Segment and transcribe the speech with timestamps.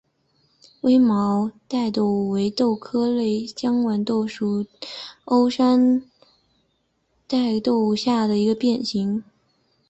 [0.81, 3.05] 微毛山黧豆为豆科
[3.55, 4.65] 香豌豆属
[5.25, 6.09] 欧山
[7.29, 9.23] 黧豆下的一个变型。